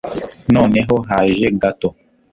noneho 0.53 0.95
haje 1.09 1.47
gato 1.61 1.87